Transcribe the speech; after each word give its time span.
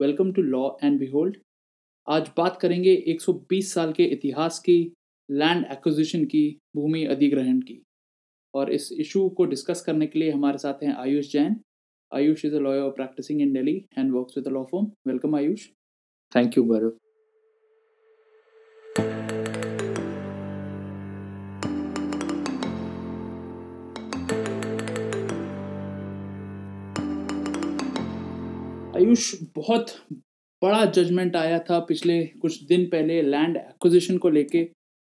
Welcome 0.00 0.32
to 0.32 0.42
law 0.42 0.68
and 0.84 0.98
behold 0.98 1.36
आज 2.08 2.28
बात 2.36 2.58
करेंगे 2.60 2.94
120 3.08 3.72
साल 3.74 3.92
के 3.92 4.04
इतिहास 4.04 4.58
की 4.58 4.76
लैंड 5.28 5.64
एक्विजिशन 5.72 6.24
की, 6.24 6.58
भूमि 6.76 7.04
अधिग्रहण 7.04 7.60
की। 7.60 7.82
और 8.54 8.72
इस 8.72 8.88
इशू 8.92 9.28
को 9.28 9.44
डिस्कस 9.44 9.82
करने 9.86 10.06
के 10.06 10.18
लिए 10.18 10.30
हमारे 10.30 10.58
साथ 10.58 10.82
हैं 10.82 10.94
Ayush 10.94 11.32
Jain. 11.32 11.56
Ayush 12.12 12.44
is 12.44 12.54
a 12.54 12.58
lawyer 12.58 12.90
practising 12.90 13.40
in 13.42 13.52
Delhi 13.52 13.76
and 13.98 14.12
works 14.12 14.36
with 14.36 14.46
a 14.46 14.50
law 14.50 14.64
firm 14.64 14.86
welcome 15.06 15.34
Ayush. 15.36 15.68
Thank 16.32 16.58
you 16.58 16.64
Gaurav 16.64 16.96
Ayush, 28.98 29.34
बहुत 29.56 29.90
बड़ा 30.62 30.84
जजमेंट 30.84 31.36
आया 31.36 31.58
था 31.58 31.78
पिछले 31.78 32.22
कुछ 32.42 32.62
दिन 32.62 32.84
पहले 32.84 33.20
लैंड 33.22 33.56
एक्विजिशन 33.56 34.16
को 34.18 34.30
लेके। 34.30 34.62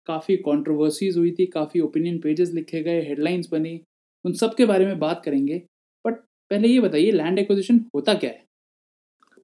काफ़ी 0.07 0.35
कंट्रोवर्सीज 0.37 1.17
हुई 1.17 1.31
थी, 1.31 1.45
काफ़ी 1.45 1.79
ओपिनियन 1.79 2.17
पेजेस 2.19 2.51
लिखे 2.53 2.81
गए 2.83 3.01
हेडलाइंस 3.01 3.49
बनी, 3.51 3.79
उन 4.25 4.33
सब 4.33 4.55
के 4.55 4.65
बारे 4.65 4.85
में 4.85 4.99
बात 4.99 5.21
करेंगे। 5.25 5.61
बट 6.05 6.15
पहले 6.51 6.67
ये 6.67 6.79
बताइए 6.79 7.11
लैंड 7.11 7.39
एक्विजिशन 7.39 7.79
होता 7.95 8.13
क्या 8.13 8.29
है? 8.29 8.43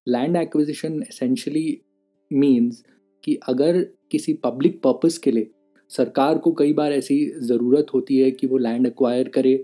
लैंड 0.07 0.35
एक्विजिशन 0.35 1.01
एसेंशली 1.03 1.81
मीन्स 2.31 2.83
कि 3.23 3.35
अगर 3.47 3.81
किसी 4.11 4.33
पब्लिक 4.43 4.81
पर्पस 4.81 5.17
के 5.17 5.31
लिए 5.31 5.49
सरकार 5.91 6.37
को 6.37 6.51
कई 6.51 6.73
बार 6.73 6.93
ऐसी 6.93 7.19
ज़रूरत 7.41 7.93
होती 7.93 8.17
है 8.17 8.31
कि 8.31 8.47
वो 8.47 8.57
लैंड 8.57 8.87
एक्वायर 8.87 9.27
करे, 9.27 9.55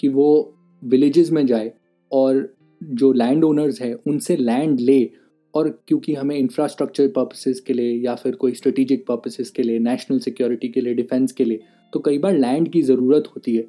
कि 0.00 0.08
वो 0.08 0.54
विलेजेस 0.82 1.30
में 1.30 1.46
जाए 1.46 1.72
और 2.10 2.42
जो 2.82 3.12
लैंड 3.12 3.44
ओनर्स 3.44 3.80
हैं 3.82 3.94
उनसे 3.94 4.36
लैंड 4.36 4.80
ले 4.80 5.10
और 5.54 5.68
क्योंकि 5.88 6.14
हमें 6.14 6.36
इंफ्रास्ट्रक्चर 6.36 7.08
पर्पसेस 7.08 7.60
के 7.60 7.72
लिए 7.72 7.92
या 8.04 8.14
फिर 8.14 8.34
कोई 8.34 8.52
स्ट्रेटिजिक 8.52 9.06
पर्पसेस 9.06 9.50
के 9.50 9.62
लिए 9.62 9.78
नेशनल 9.78 10.18
सिक्योरिटी 10.18 10.68
के 10.68 10.80
लिए 10.80 10.94
डिफेंस 10.94 11.32
के 11.32 11.44
लिए 11.44 11.60
तो 11.92 12.00
कई 12.00 12.18
बार 12.18 12.38
लैंड 12.38 12.68
की 12.68 12.82
ज़रूरत 12.82 13.24
होती 13.36 13.56
है। 13.56 13.64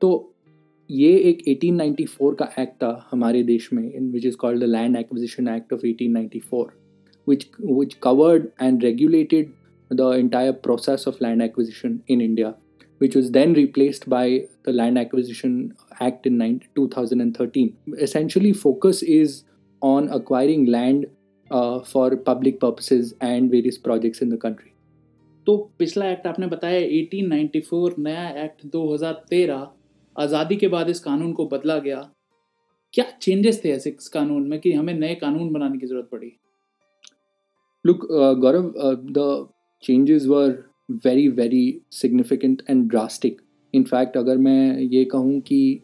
तो 0.00 0.34
ये 0.90 1.16
एक 1.16 1.42
1894 1.48 2.34
का 2.34 2.48
एक्ट 2.58 2.74
था 2.74 3.08
हमारे 3.10 3.42
देश 3.42 3.72
में 3.72 3.92
in 3.92 4.10
which 4.12 4.26
is 4.26 4.36
called 4.36 4.60
the 4.60 4.64
land 4.64 4.96
acquisition 4.96 5.48
act 5.48 5.72
of 5.72 5.80
1894 5.86 6.64
which 7.26 7.46
which 7.60 8.00
covered 8.00 8.52
and 8.58 8.82
regulated 8.82 9.52
the 9.90 10.10
entire 10.10 10.52
process 10.52 11.06
of 11.06 11.20
land 11.20 11.42
acquisition 11.42 12.02
in 12.08 12.20
India, 12.20 12.54
which 12.98 13.14
was 13.14 13.30
then 13.30 13.54
replaced 13.54 14.08
by 14.08 14.46
the 14.64 14.72
Land 14.72 14.98
Acquisition 14.98 15.74
Act 16.00 16.26
in 16.26 16.60
2013. 16.74 17.76
Essentially, 17.98 18.52
focus 18.52 19.02
is 19.02 19.44
on 19.82 20.08
acquiring 20.08 20.66
land 20.66 21.06
uh, 21.50 21.80
for 21.80 22.16
public 22.16 22.60
purposes 22.60 23.14
and 23.20 23.50
various 23.50 23.78
projects 23.78 24.20
in 24.20 24.28
the 24.28 24.36
country. 24.36 24.72
तो 25.46 25.56
पिछला 25.78 26.10
act 26.10 26.26
आपने 26.26 26.46
बताया 26.46 26.80
1894 26.86 27.98
नया 27.98 28.28
act 28.44 28.66
2013 28.74 29.66
आज़ादी 30.16 30.56
के 30.56 30.68
बाद 30.68 30.88
इस 30.90 31.00
कानून 31.00 31.32
को 31.32 31.46
बदला 31.52 31.78
गया 31.86 32.00
क्या 32.94 33.04
चेंजेस 33.22 33.62
थे 33.64 33.70
ऐसे 33.72 33.90
इस 33.90 34.08
कानून 34.08 34.48
में 34.48 34.58
कि 34.60 34.72
हमें 34.72 34.92
नए 34.94 35.14
कानून 35.22 35.52
बनाने 35.52 35.78
की 35.78 35.86
ज़रूरत 35.86 36.08
पड़ी 36.12 36.30
Look, 37.84 38.04
uh, 38.10 38.34
Gaurav, 38.34 38.74
uh, 38.76 38.96
the 39.16 39.48
changes 39.82 40.26
were 40.26 40.66
very, 40.90 41.28
very 41.28 41.80
significant 41.92 42.70
and 42.70 42.88
drastic 42.90 43.40
in fact 43.74 44.16
अगर 44.16 44.36
मैं 44.36 44.78
ये 44.78 45.04
कहूँ 45.04 45.40
कि 45.40 45.80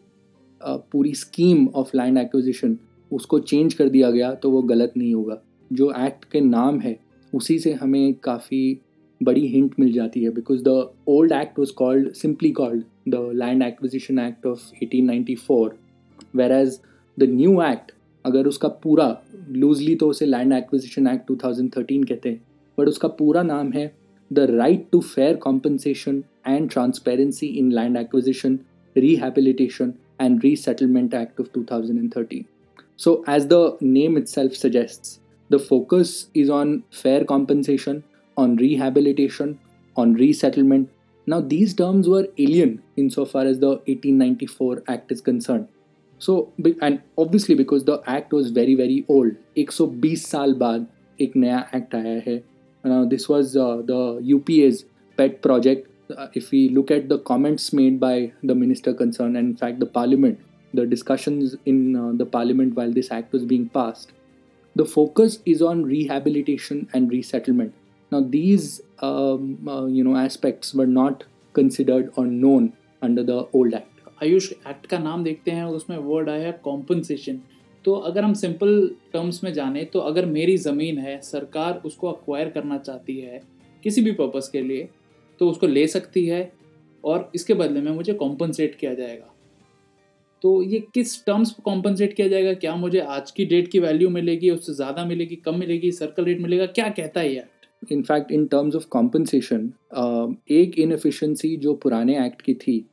पूरी 0.67 1.13
स्कीम 1.13 1.67
ऑफ़ 1.67 1.97
लैंड 1.97 2.17
एक्विजिशन 2.17 2.77
उसको 3.11 3.39
चेंज 3.39 3.73
कर 3.73 3.89
दिया 3.89 4.11
गया 4.11 4.33
तो 4.33 4.51
वो 4.51 4.61
गलत 4.61 4.93
नहीं 4.97 5.13
होगा। 5.13 5.41
जो 5.73 5.93
एक्ट 5.97 6.25
के 6.25 6.41
नाम 6.41 6.79
है 6.79 6.99
उसी 7.33 7.59
से 7.59 7.73
हमें 7.73 8.13
काफ़ी 8.13 8.79
बड़ी 9.23 9.47
हिंट 9.47 9.75
मिल 9.79 9.91
जाती 9.91 10.23
है 10.23 10.29
because 10.29 10.63
the 10.63 10.89
old 11.07 11.31
act 11.31 11.59
was 11.59 11.73
called 11.73 12.13
simply 12.13 12.51
called 12.51 12.83
the 13.09 13.31
land 13.35 13.63
acquisition 13.63 14.19
act 14.19 14.45
of 14.45 14.59
1894 14.83 15.69
whereas 16.51 16.79
the 17.19 17.23
new 17.23 17.61
act 17.61 17.91
अगर 18.25 18.47
उसका 18.47 18.67
पूरा 18.67 19.21
लूजली 19.49 19.95
तो 19.95 20.09
उसे 20.09 20.25
लैंड 20.25 20.53
एक्विजिशन 20.53 21.07
एक्ट 21.07 21.31
2013 21.31 22.09
कहते 22.09 22.29
हैं 22.29 22.41
बट 22.79 22.87
उसका 22.87 23.07
पूरा 23.07 23.43
नाम 23.43 23.71
है 23.71 24.04
the 24.32 24.38
right 24.38 24.86
to 24.92 25.00
fair 25.00 25.36
compensation 25.36 26.22
and 26.46 26.70
transparency 26.70 27.46
in 27.46 27.72
land 27.72 27.96
acquisition 27.96 28.58
rehabilitation 28.96 29.98
and 30.18 30.42
resettlement 30.42 31.14
act 31.14 31.38
of 31.38 31.52
2013 31.52 32.46
so 32.96 33.24
as 33.26 33.46
the 33.46 33.76
name 33.80 34.16
itself 34.16 34.54
suggests 34.54 35.20
the 35.48 35.58
focus 35.58 36.28
is 36.34 36.50
on 36.50 36.82
fair 36.90 37.24
compensation 37.24 38.02
on 38.36 38.56
rehabilitation 38.56 39.58
on 39.96 40.14
resettlement 40.14 40.88
now 41.26 41.40
these 41.40 41.74
terms 41.74 42.08
were 42.08 42.26
alien 42.38 42.82
insofar 42.96 43.42
as 43.42 43.58
the 43.58 43.68
1894 43.68 44.82
act 44.88 45.12
is 45.12 45.20
concerned 45.20 45.68
so 46.18 46.52
and 46.82 47.00
obviously 47.16 47.54
because 47.54 47.84
the 47.84 48.02
act 48.06 48.32
was 48.32 48.50
very 48.50 48.74
very 48.74 49.04
old 49.08 49.32
120 49.56 50.16
साल 50.16 50.54
बाद 50.54 50.86
एक 51.20 51.36
नया 51.36 51.70
act 51.74 51.94
आया 51.94 52.22
है 52.26 52.36
now 52.38 52.53
this 53.04 53.28
was 53.28 53.56
uh, 53.56 53.82
the 53.84 54.20
UPA's 54.22 54.84
pet 55.16 55.42
project 55.42 55.88
uh, 56.16 56.28
if 56.34 56.50
we 56.50 56.68
look 56.68 56.90
at 56.90 57.08
the 57.08 57.18
comments 57.18 57.72
made 57.72 58.00
by 58.00 58.32
the 58.42 58.54
minister 58.54 58.94
concerned 58.94 59.36
and 59.36 59.50
in 59.50 59.56
fact 59.56 59.80
the 59.80 59.86
parliament 59.86 60.38
the 60.72 60.86
discussions 60.86 61.56
in 61.66 61.96
uh, 61.96 62.12
the 62.14 62.26
parliament 62.26 62.74
while 62.74 62.92
this 62.92 63.10
act 63.10 63.32
was 63.32 63.44
being 63.44 63.68
passed 63.68 64.12
the 64.76 64.84
focus 64.84 65.40
is 65.44 65.60
on 65.60 65.84
rehabilitation 65.84 66.88
and 66.92 67.10
resettlement 67.10 67.74
now 68.10 68.20
these 68.20 68.80
um, 69.00 69.68
uh, 69.68 69.86
you 69.86 70.04
know 70.04 70.16
aspects 70.16 70.74
were 70.74 70.86
not 70.86 71.24
considered 71.52 72.12
or 72.16 72.26
known 72.26 72.72
under 73.02 73.22
the 73.22 73.46
old 73.52 73.74
act 73.74 73.86
Ayush 74.22 74.52
act 74.68 74.86
का 74.86 74.98
नाम 74.98 75.22
देखते 75.24 75.50
हैं 75.50 75.64
उसमें 75.64 75.96
word 75.96 76.28
आया 76.28 76.46
है 76.46 76.52
compensation 76.64 77.36
तो 77.85 77.93
अगर 77.93 78.23
हम 78.23 78.33
सिंपल 78.33 78.89
टर्म्स 79.13 79.43
में 79.43 79.51
जाने 79.53 79.83
तो 79.85 79.99
अगर 80.01 80.25
मेरी 80.27 80.57
ज़मीन 80.57 80.97
है, 80.97 81.19
सरकार 81.21 81.81
उसको 81.85 82.07
अक्वायर 82.07 82.49
करना 82.49 82.77
चाहती 82.77 83.17
है, 83.17 83.41
किसी 83.83 84.01
भी 84.01 84.11
पर्पज़ 84.13 84.51
के 84.51 84.61
लिए 84.61 84.87
तो 85.41 85.49
उसको 85.49 85.67
ले 85.67 85.85
सकती 85.87 86.25
है 86.25 86.51
और 87.03 87.31
इसके 87.35 87.53
बदले 87.53 87.81
में 87.81 87.91
मुझे 87.91 88.13
कॉम्पनसेट 88.13 88.75
किया 88.75 88.93
जाएगा। 88.93 89.31
तो 90.43 90.61
ये 90.63 90.79
किस 90.93 91.25
टर्म्स 91.25 91.51
पर 91.51 91.63
कॉम्पनसेट 91.63 92.13
किया 92.13 92.27
जाएगा? 92.27 92.53
क्या 92.53 92.75
मुझे 92.75 92.99
आज 92.99 93.31
की 93.31 93.45
डेट 93.45 93.67
की 93.67 93.79
वैल्यू 93.79 94.09
मिलेगी, 94.09 94.49
उससे 94.49 94.73
ज़्यादा 94.73 95.05
मिलेगी, 95.05 95.35
कम 95.35 95.59
मिलेगी 95.59 95.91
सर्कल 95.91 96.25
रेट 96.25 96.41
मिलेगा? 96.41 96.65
क्या 96.67 96.87
कहता 96.89 97.19
है 97.19 97.33
ये 97.33 97.39
act 97.39 97.91
in fact 97.91 98.31
in 98.31 98.45
terms 98.47 98.75
of 98.75 98.87
compensation 98.89 99.71
एक 100.51 100.79
इनफिशेंसी 100.79 101.55
जो 101.57 101.73
पुराने 101.75 102.25
एक्ट 102.25 102.41
की 102.41 102.53
थी, 102.55 102.85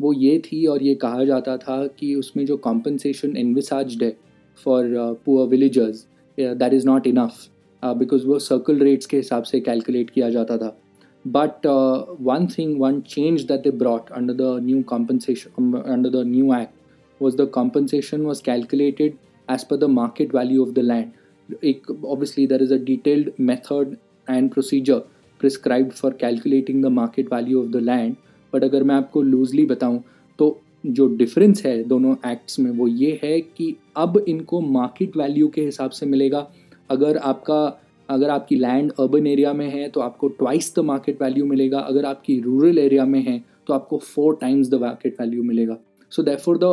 वो 0.00 0.12
ये 0.12 0.38
थी 0.40 0.64
और 0.66 0.82
ये 0.82 0.94
कहा 0.96 1.24
जाता 1.24 1.56
था 1.58 1.86
कि 1.98 2.14
उसमें 2.14 2.44
जो 2.46 2.56
कॉम्पनसेशन 2.58 3.36
इन्विसाज्ड 3.36 4.02
है 4.02 4.16
for 4.64 4.90
poor 5.24 5.48
villagers 5.48 6.06
that 6.38 6.72
is 6.72 6.86
not 6.86 7.06
enough 7.06 7.48
because 7.82 8.26
वो 8.26 8.38
सर्कल 8.40 8.78
रेट्स 8.80 9.06
के 9.06 9.16
हिसाब 9.16 9.42
से 9.42 9.60
कैलकुलेट 9.60 10.10
किया 10.10 10.30
जाता 10.30 10.56
था 10.58 10.76
but 11.24 11.66
one 12.22 12.46
thing 12.58 12.80
one 12.80 13.00
change 13.08 13.42
that 13.42 13.62
they 13.62 13.70
brought 13.78 14.10
under 14.12 14.34
the 14.34 14.58
new 14.64 14.82
compensation 14.88 15.72
under 15.76 16.10
the 16.10 16.24
new 16.26 16.52
act 16.54 17.22
was 17.22 17.36
the 17.36 17.48
compensation 17.54 18.20
was 18.22 18.42
calculated 18.42 19.14
as 19.48 19.64
per 19.64 19.76
the 19.76 19.84
market 19.92 20.34
value 20.34 20.62
of 20.62 20.72
the 20.72 20.78
land 20.84 21.54
एक 21.64 21.90
obviously 21.90 22.46
there 22.46 22.62
is 22.62 22.74
a 22.74 22.76
detailed 22.84 23.30
method 23.40 23.96
and 24.28 24.50
procedure 24.52 24.98
prescribe 25.40 25.90
for 25.92 26.12
calculating 26.20 26.82
the 26.84 26.86
market 26.92 27.32
value 27.32 27.62
of 27.62 27.68
the 27.68 27.82
land 27.82 28.16
but 28.52 28.64
अगर 28.64 28.82
मैं 28.82 28.94
आपको 28.94 29.22
loosely 29.24 29.64
बताऊँ 29.66 30.02
तो 30.38 30.50
जो 30.88 31.06
difference 31.16 31.64
है 31.66 31.82
दोनों 31.84 32.14
acts 32.26 32.58
में, 32.58 32.70
वो 32.70 32.88
ये 32.88 33.18
है 33.24 33.40
कि 33.40 33.74
अब 33.96 34.24
इनको 34.28 34.60
मार्केट 34.60 35.16
वैल्यू 35.16 35.48
के 35.48 35.64
हिसाब 35.64 35.90
से 35.90 36.06
मिलेगा। 36.06 36.46
अगर 36.90 37.16
आपका, 37.16 37.80
अगर 38.08 38.30
आपकी 38.30 38.56
लैंड 38.56 38.92
अर्बन 39.00 39.26
एरिया 39.26 39.52
में 39.52 39.68
है 39.70 39.88
तो 39.88 40.00
आपको 40.00 40.28
ट्वाइस 40.28 40.74
द 40.76 40.84
मार्केट 40.84 41.22
वैल्यू 41.22 41.46
मिलेगा। 41.46 41.78
अगर 41.80 42.04
आपकी 42.04 42.40
रूरल 42.40 42.78
एरिया 42.78 43.04
में 43.04 43.20
है 43.22 43.42
तो 43.66 43.74
आपको 43.74 43.98
four 43.98 44.38
times 44.40 44.68
the 44.70 44.80
market 44.80 45.20
value 45.20 45.42
मिलेगा। 45.42 45.78
So 46.12 46.22
therefore, 46.22 46.52
the 46.58 46.68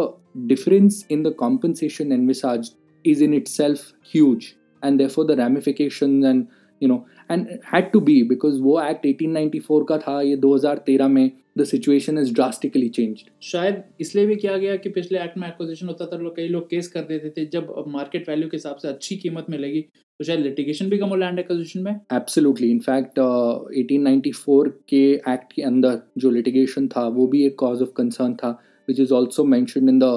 difference 0.49 0.97
in 1.13 1.23
the 1.23 1.31
compensation 1.39 2.11
envisaged 2.17 2.75
is 3.05 3.21
in 3.21 3.33
itself 3.33 3.81
huge, 4.11 4.45
and 4.83 5.01
therefore 5.01 5.25
the 5.27 5.35
ramification 5.39 6.21
and 6.29 6.45
you 6.81 6.89
know 6.89 7.05
and 7.31 7.47
had 7.73 7.91
to 7.91 7.99
be 8.01 8.21
because 8.23 8.59
वो 8.61 8.79
act 8.81 9.05
1894 9.07 9.85
का 9.89 9.97
था 9.97 10.21
ये 10.21 10.37
2013 10.37 11.09
में 11.09 11.31
the 11.57 11.63
situation 11.63 12.17
is 12.17 12.33
drastically 12.33 12.87
change 12.89 13.23
शायद 13.43 13.83
इसलिए 14.01 14.25
भी 14.25 14.35
किया 14.35 14.57
गया 14.57 14.75
कि 14.75 14.89
पिछले 14.89 15.19
एक्ट 15.19 15.37
में 15.37 15.47
एक्विजिशन 15.47 15.87
होता 15.87 16.05
था 16.05 16.17
लोग 16.17 16.35
कई 16.35 16.47
लोग 16.47 16.69
केस 16.69 16.87
कर 16.87 17.01
देते 17.01 17.29
थे 17.29 17.45
जब 17.53 17.73
मार्केट 17.87 18.29
वैल्यू 18.29 18.49
के 18.49 18.57
हिसाब 18.57 18.77
से 18.77 18.87
अच्छी 18.87 19.15
कीमत 19.15 19.45
मिलेगी 19.49 19.81
तो 20.19 20.23
शायद 20.25 20.39
लिटिगेशन 20.39 20.89
भी 20.89 20.97
कम 20.97 21.09
हो 21.09 21.15
लैंड 21.15 21.39
एक्विजिशन 21.39 21.79
में। 21.79 21.91
एब्सोल्युटली 22.13 22.69
इनफैक्ट 22.71 23.19
uh, 23.19 23.71
1894 23.79 24.71
के 24.89 25.03
एक्ट 25.33 25.53
के 25.53 25.61
अंदर 25.61 25.99
जो 26.17 26.29
लिटिगेशन 26.29 26.87
था 26.87 27.07
वो 27.07 27.27
भी 27.27 27.45
एक 27.45 27.55
कॉज 27.59 27.81
ऑफ़ 27.81 27.89
कंसर्न 27.97 28.35
था 28.35 28.49
which 28.87 28.99
is 28.99 29.13
also 29.13 29.43
mention 29.45 29.89
in 29.89 29.99
the 29.99 30.11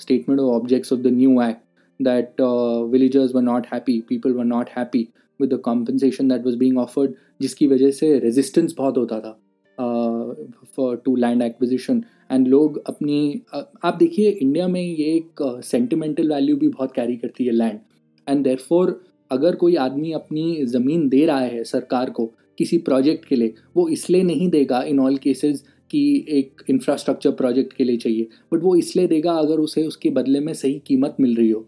statement 0.00 0.40
of 0.40 0.50
objects 0.52 0.92
of 0.92 1.00
the 1.00 1.12
new 1.12 1.40
act 1.42 1.62
that 2.00 2.40
villagers 2.90 3.34
were 3.34 3.42
not 3.42 3.66
happy 3.72 4.00
people 4.08 4.32
were 4.32 4.44
not 4.44 4.70
happy 4.78 5.06
with 5.40 5.50
the 5.50 5.60
compensation 5.60 6.28
that 6.28 6.44
was 6.46 6.56
being 6.56 6.78
offered 6.78 7.14
जिसकी 7.40 7.66
वजह 7.66 7.90
से 7.90 8.18
resistance 8.18 8.74
बहुत 8.78 8.96
होता 8.96 9.20
था 9.20 9.40
for 10.76 10.96
to 10.96 11.16
land 11.16 11.42
acquisition 11.42 12.02
and 12.32 12.48
लोग 12.48 12.82
अपनी 12.86 13.42
uh, 13.56 13.62
आप 13.84 13.96
देखिए 13.96 14.30
इंडिया 14.30 14.68
में 14.68 14.80
ये 14.80 15.16
एक 15.16 15.60
सेंटिमेंटल 15.64 16.22
uh, 16.22 16.32
वैल्यू 16.32 16.56
भी 16.56 16.68
बहुत 16.68 16.92
कैरी 16.92 17.16
करती 17.16 17.44
है 17.44 17.52
लैंड 17.52 17.78
एंड 18.26 18.44
देर 18.44 18.58
अगर 19.30 19.54
कोई 19.54 19.74
आदमी 19.76 20.12
अपनी 20.12 20.64
ज़मीन 20.66 21.08
दे 21.08 21.26
रहा 21.26 21.38
है 21.38 21.64
सरकार 21.64 22.10
को 22.10 22.26
किसी 22.58 22.78
प्रोजेक्ट 22.78 23.24
के 23.24 23.36
लिए 23.36 23.54
वो 23.76 23.88
इसलिए 23.88 24.22
नहीं 24.22 24.48
देगा 24.48 24.82
इन 24.82 25.00
ऑल 25.00 25.16
केसेस 25.16 25.64
कि 25.90 26.26
एक 26.28 26.62
इंफ्रास्ट्रक्चर 26.70 27.30
प्रोजेक्ट 27.30 27.72
के 27.72 27.84
लिए 27.84 27.96
चाहिए 27.96 28.28
बट 28.52 28.62
वो 28.62 28.76
इसलिए 28.76 29.06
देगा 29.06 29.32
अगर 29.32 29.54
उसे 29.54 29.86
उसके 29.86 30.10
बदले 30.10 30.40
में 30.40 30.54
सही 30.54 30.82
कीमत 30.86 31.16
मिल 31.20 31.36
रही 31.36 31.50
हो. 31.50 31.66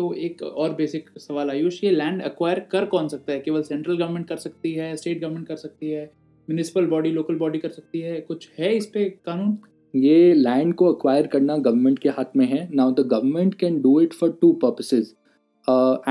तो 0.00 0.12
एक 0.14 0.42
और 0.42 0.74
बेसिक 0.74 1.08
सवाल 1.18 1.50
आयुष 1.50 1.82
ये 1.84 1.90
लैंड 1.90 2.20
एक्वायर 2.22 2.60
कर 2.72 2.84
कौन 2.92 3.08
सकता 3.08 3.32
है? 3.32 3.40
केवल 3.40 3.62
सेंट्रल 3.62 3.96
गवर्नमेंट 3.96 4.28
कर 4.28 4.36
सकती 4.36 4.72
है 4.72 4.94
स्टेट 4.96 5.20
गवर्नमेंट 5.20 5.46
कर 5.48 5.56
सकती 5.56 5.90
है 5.90 6.04
म्यूनिसिपल 6.04 6.86
बॉडी 6.86 7.10
लोकल 7.10 7.34
बॉडी 7.38 7.58
कर 7.58 7.70
सकती 7.70 8.00
है? 8.00 8.20
कुछ 8.20 8.48
है 8.58 8.74
इस 8.76 8.86
पे 8.86 9.04
कानून? 9.26 9.56
ये 9.96 10.32
लैंड 10.34 10.74
को 10.74 10.92
अक्वायर 10.92 11.26
करना 11.26 11.56
गवर्नमेंट 11.56 11.98
के 11.98 12.08
हाथ 12.08 12.36
में 12.36 12.46
है। 12.46 12.68
Now 12.74 12.92
the 12.92 13.06
government 13.08 13.54
can 13.54 13.80
do 13.82 14.00
it 14.00 14.14
for 14.14 14.38
two 14.40 14.52
purposes 14.64 15.12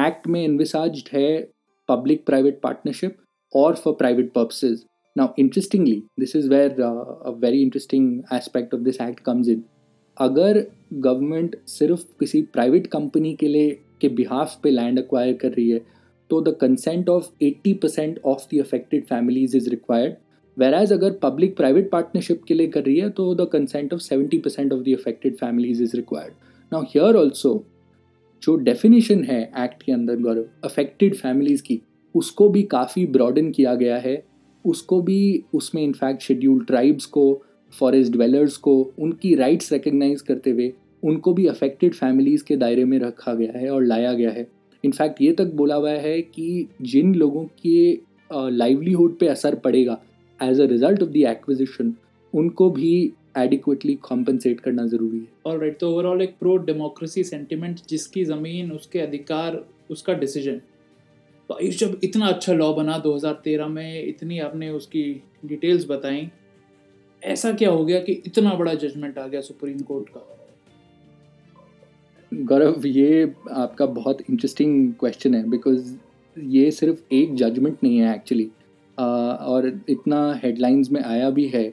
act 0.07 0.27
में 0.27 0.43
इन्विसाज 0.43 1.03
है 1.13 1.31
public 1.89 2.25
private 2.25 2.59
partnership 2.63 3.17
for 3.53 3.91
private 3.97 4.27
purposes. 4.33 4.85
Now, 5.15 5.33
interestingly, 5.37 6.03
this 6.17 6.35
is 6.35 6.49
where 6.49 6.73
uh, 6.87 7.29
a 7.29 7.35
very 7.35 7.61
interesting 7.63 8.23
aspect 8.31 8.73
of 8.73 8.83
this 8.83 8.99
act 8.99 9.23
comes 9.23 9.47
in. 9.47 9.63
अगर 10.19 10.63
government 10.93 11.55
सिर्फ़ 11.67 12.03
किसी 12.19 12.41
private 12.41 12.87
company 12.87 13.33
के 13.35 13.47
लिए, 13.47 13.71
के 14.01 14.09
behalf 14.09 14.59
पे 14.63 14.71
land 14.71 14.99
acquire 14.99 15.33
कर 15.33 15.51
रही 15.51 15.69
है 15.69 15.81
तो 16.29 16.41
the 16.41 16.55
consent 16.61 17.09
of 17.09 17.29
80 17.43 17.73
percent 17.73 18.19
of 18.25 18.45
the 18.53 18.59
affected 18.59 19.05
families 19.05 19.57
is 19.57 19.69
required 19.69 20.15
whereas 20.73 20.93
अगर 20.93 21.11
पब्लिक 21.11 21.55
प्राइवेट 21.57 21.89
पार्टनरशिप 21.91 22.43
के 22.47 22.53
लिए 22.53 22.67
कर 22.67 22.83
रही 22.83 22.99
है 22.99 23.09
तो 23.09 23.33
the 23.35 23.49
consent 23.53 23.93
of 23.93 24.01
70 24.01 24.41
percent 24.43 24.73
of 24.73 24.79
the 24.79 24.93
affected 24.93 25.35
families 25.35 25.83
is 25.83 25.95
required 25.95 26.33
now 26.71 26.83
here 26.83 27.15
also 27.15 27.63
जो 28.43 28.55
डेफिनेशन 28.55 29.23
है 29.23 29.41
एक्ट 29.57 29.83
के 29.83 29.91
अंदर 29.91 30.15
गौरव 30.15 30.45
अफेक्टेड 30.63 31.15
फैमिलीज़ 31.15 31.63
की, 31.63 31.81
उसको 32.15 32.49
भी 32.49 32.63
काफ़ी 32.63 33.05
ब्रॉडन 33.05 33.51
किया 33.51 33.75
गया 33.75 33.97
है। 33.97 34.23
उसको 34.65 35.01
भी, 35.01 35.43
उसमें 35.53 35.83
इनफैक्ट 35.83 36.21
शेड्यूल 36.21 36.63
ट्राइब्स 36.65 37.05
को 37.05 37.41
फॉरेस्ट 37.73 38.11
डिवेलर्स 38.11 38.57
को 38.57 38.75
उनकी 38.99 39.33
राइट्स 39.35 39.71
रिकग्नाइज 39.73 40.21
करते 40.21 40.51
हुए 40.51 40.71
उनको 41.03 41.33
भी 41.33 41.45
अफेक्टेड 41.47 41.93
फैमिलीज़ 41.93 42.43
के 42.43 42.55
दायरे 42.57 42.85
में 42.85 42.97
रखा 42.99 43.33
गया 43.33 43.59
है 43.59 43.69
और 43.69 43.83
लाया 43.83 44.13
गया 44.13 44.31
है। 44.31 44.47
इनफैक्ट 44.83 45.21
ये 45.21 45.31
तक 45.31 45.53
बोला 45.55 45.75
हुआ 45.75 45.91
है 45.91 46.21
कि 46.21 46.67
जिन 46.83 47.13
लोगों 47.15 47.45
के 47.65 47.91
लाइवलीहुड 48.51 49.17
पे 49.19 49.27
असर 49.27 49.55
पड़ेगा 49.55 49.99
as 50.39 50.59
a 50.61 50.65
result 50.65 51.03
of 51.03 51.09
the 51.09 51.15
acquisition 51.27 51.93
उनको 52.33 52.69
भी 52.69 52.91
एडिक्वेटली 53.37 53.93
कॉम्पनसेट 54.03 54.59
करना 54.59 54.85
ज़रूरी 54.87 55.17
है। 55.17 55.27
और 55.45 55.59
राइट 55.59 55.77
तो 55.79 55.91
ओवरऑल 55.91 56.21
एक 56.21 56.35
प्रो 56.39 56.55
डेमोक्रेसी 56.59 57.23
सेंटिमेंट 57.23 57.79
जिसकी 57.89 58.23
ज़मीन, 58.25 58.71
उसके 58.71 58.99
अधिकार, 58.99 59.63
उसका 59.91 60.13
डिसीज़न 60.15 60.61
तो 61.49 61.57
जब 61.71 61.99
इतना 62.03 62.27
अच्छा 62.27 62.53
लॉ 62.53 62.73
बना 62.73 62.97
2013 62.99 63.67
में, 63.67 64.03
इतनी 64.03 64.39
आपने 64.39 64.69
उसकी 64.71 65.03
डिटेल्स 65.45 65.85
बताई 65.89 66.21
ऐसा 67.23 67.51
क्या 67.51 67.69
हो 67.69 67.83
गया 67.85 67.99
कि 67.99 68.11
इतना 68.25 68.53
बड़ा 68.53 68.73
जजमेंट 68.73 69.17
आ 69.17 69.25
गया 69.27 69.41
सुप्रीम 69.41 69.79
कोर्ट 69.81 70.09
का? 70.09 70.25
गौरव, 72.31 72.85
ये 72.87 73.33
आपका 73.51 73.85
बहुत 73.87 74.21
इंटरेस्टिंग 74.21 74.93
क्वेश्चन 74.99 75.35
है 75.35 75.49
बिकॉज़ 75.49 75.93
ये 76.37 76.69
सिर्फ़ 76.71 77.13
एक 77.13 77.35
जजमेंट 77.35 77.77
नहीं 77.83 77.97
है 77.97 78.13
एक्चुअली 78.15 78.49
और 78.97 79.67
इतना 79.89 80.19
हेडलाइंस 80.43 80.91
में 80.91 81.01
आया 81.01 81.29
भी 81.29 81.47
है 81.47 81.63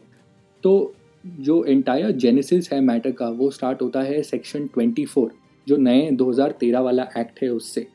तो 0.64 0.94
जो 1.25 1.64
एंटायर 1.64 2.10
जेनेसिस 2.12 2.72
है 2.72 2.81
मैटर 2.81 3.12
का, 3.12 3.28
वो 3.28 3.50
स्टार्ट 3.50 3.82
होता 3.82 4.02
है 4.02 4.22
सेक्शन 4.22 4.69
24 4.69 5.31
जो 5.66 5.76
नए 5.76 6.10
2013 6.12 6.81
वाला 6.81 7.08
एक्ट 7.19 7.42
है 7.42 7.49
उससे। 7.50 7.87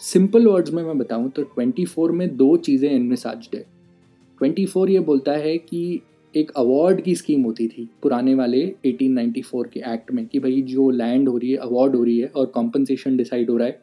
सिंपल 0.00 0.46
वर्ड्स 0.46 0.72
में 0.72 0.82
मैं 0.82 0.96
बताऊँ 0.98 1.30
तो 1.30 1.42
24 1.56 2.10
में 2.10 2.36
दो 2.36 2.56
चीज़ें 2.58 2.90
इनमें 2.90 3.16
साज्ड 3.16 3.56
है। 3.56 3.64
24 4.40 4.88
ये 4.88 5.00
बोलता 5.00 5.32
है 5.34 5.56
कि 5.58 6.00
एक 6.36 6.50
अवार्ड 6.50 7.00
की 7.00 7.14
स्कीम 7.14 7.42
होती 7.42 7.66
थी 7.68 7.88
पुराने 8.02 8.34
वाले 8.34 8.60
1894 8.86 9.66
के 9.72 9.80
एक्ट 9.80 10.12
में 10.12 10.26
कि 10.26 10.38
भाई 10.38 10.62
जो 10.62 10.88
लैंड 10.90 11.28
हो 11.28 11.36
रही 11.36 11.50
है 11.50 11.56
अवार्ड 11.56 11.96
हो 11.96 12.02
रही 12.04 12.18
है 12.18 12.26
और 12.26 12.46
कॉम्पनसेशन 12.46 13.16
डिसाइड 13.16 13.50
हो 13.50 13.56
रहा 13.56 13.68
है। 13.68 13.80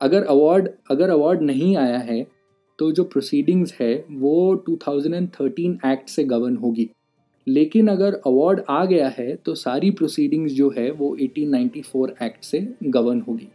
अगर 0.00 0.24
अवार्ड 0.24 0.68
अगर 0.90 1.10
अवार्ड 1.10 1.42
नहीं 1.42 1.76
आया 1.76 1.98
है 1.98 2.26
तो 2.78 2.90
जो 2.92 3.04
प्रोसीडिंग्स 3.04 3.74
है, 3.80 4.04
वो 4.10 4.64
2013 4.68 5.78
एक्ट 5.86 6.08
से 6.08 6.24
गवर्न 6.24 6.56
होगी। 6.56 6.88
लेकिन 7.46 7.88
अगर 7.88 8.14
अवार्ड 8.26 8.60
आ 8.68 8.84
गया 8.84 9.08
है 9.08 9.34
तो 9.36 9.54
सारी 9.54 9.90
प्रोसीडिंग्स 9.90 10.52
जो 10.52 10.72
है, 10.78 10.90
वो 10.90 11.16
1894 11.16 12.14
एक्ट 12.22 12.44
से 12.44 12.68
गवर्न 12.84 13.20
होगी। 13.20 13.48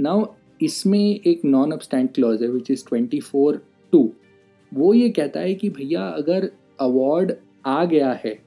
नाउ 0.00 0.24
इसमें 0.62 1.20
एक 1.26 1.44
नॉन 1.44 1.72
अपस्टैंड 1.72 2.08
क्लॉज 2.10 2.42
है 2.42 2.48
which 2.48 2.70
is 2.70 2.84
twenty 2.88 3.20
four 3.20 3.62
two 3.92 4.10
वो 4.74 4.94
ये 4.94 5.08
कहता 5.10 5.40
है 5.40 5.54
कि 5.54 5.68
भैया, 5.70 6.02
अगर 6.02 6.50
अवार्ड 6.80 7.32
आ 7.66 7.84
गया 7.84 8.12
है। 8.24 8.38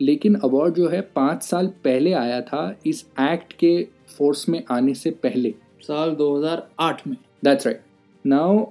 लेकिन 0.00 0.34
अवार्ड 0.34 0.74
जो 0.74 0.88
है 0.88 1.00
पाँच 1.00 1.42
साल 1.42 1.66
पहले 1.84 2.12
आया 2.12 2.40
था 2.40 2.76
इस 2.86 3.04
एक्ट 3.20 3.52
के 3.52 3.86
फोर्स 4.18 4.48
में 4.48 4.62
आने 4.70 4.94
से 4.94 5.10
पहले। 5.10 5.54
साल 5.82 6.14
2008 6.14 7.06
में। 7.06 7.16
दैट्स 7.44 7.66
राइट 7.66 7.80
नाउ 8.26 8.64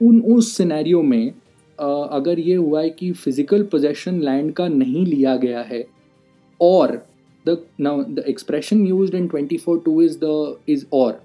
उन 0.00 0.20
उस 0.20 0.52
सिनेरियो 0.56 1.02
में 1.02 1.32
अगर 1.80 2.38
ये 2.38 2.54
हुआ 2.54 2.80
है 2.82 2.90
कि 2.90 3.12
फ़िज़िकल 3.12 3.62
पोजेशन 3.62 4.20
लैंड 4.20 4.52
का 4.52 4.68
नहीं 4.68 5.06
लिया 5.06 5.36
गया 5.36 5.62
है 5.62 5.86
और 6.60 7.08
the 7.46 7.54
now 7.78 8.02
the 8.02 8.22
expression 8.30 8.80
used 8.86 9.14
in 9.14 9.28
24.2 9.28 9.92
is 10.04 10.16
the 10.18 10.32
is 10.66 10.84
or 10.84 11.12
और 11.12 11.20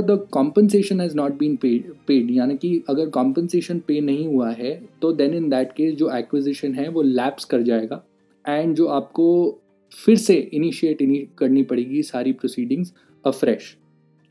the 0.00 0.18
compensation 0.32 1.00
has 1.00 1.16
not 1.16 1.38
been 1.38 1.56
paid 1.56 1.92
paid 2.06 2.30
यानी 2.30 2.56
कि 2.56 2.82
अगर 2.88 3.08
कॉम्पनसेशन 3.10 3.78
पे 3.88 4.00
नहीं 4.00 4.26
हुआ 4.26 4.50
है 4.50 4.70
तो 5.02 5.12
देन 5.12 5.34
इन 5.34 5.48
दैट 5.48 5.72
केस 5.72 5.94
जो 5.94 6.10
एक्विजिशन 6.16 6.74
है, 6.74 6.88
वो 6.88 7.02
लैप्स 7.02 7.44
कर 7.44 7.62
जाएगा। 7.62 8.02
एंड 8.44 8.74
जो 8.76 8.86
आपको 8.88 9.60
फिर 9.92 10.16
से 10.16 10.34
इनिशिएट 10.34 10.98
करनी 11.38 11.62
पड़ेगी 11.64 12.02
सारी 12.02 12.32
प्रोसीडिंग्स 12.32 12.92
अफ्रेश 13.24 13.76